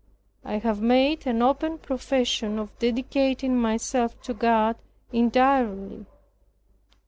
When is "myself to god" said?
3.55-4.77